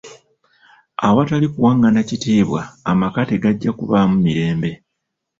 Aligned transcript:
"Awatali 1.07 1.47
kuwangana 1.53 1.99
kitiibwa, 2.09 2.61
amaka 2.91 3.19
tegajja 3.29 3.71
kubaamu 3.77 4.15
mirembe." 4.23 4.71